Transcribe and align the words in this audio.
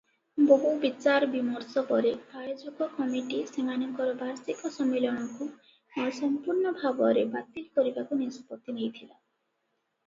ବହୁ 0.51 0.69
ବିଚାର 0.83 1.27
ବିମର୍ଶ 1.33 1.83
ପରେ 1.89 2.13
ଆୟୋଜକ 2.43 2.87
କମିଟି 2.95 3.43
ସେମାନଙ୍କର 3.51 4.17
ବାର୍ଷିକ 4.23 4.73
ସମ୍ମିଳନୀକୁ 4.79 5.51
ସମ୍ପୂର୍ଣ୍ଣ 6.23 6.75
ଭାବରେ 6.83 7.29
ବାତିଲ 7.39 7.69
କରିବାକୁ 7.79 8.21
ନିଷ୍ପତ୍ତି 8.25 8.79
ନେଇଥିଲା। 8.81 9.15